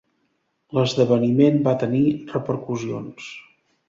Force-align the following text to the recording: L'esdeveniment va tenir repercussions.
L'esdeveniment 0.77 1.59
va 1.67 1.73
tenir 1.83 2.01
repercussions. 2.31 3.29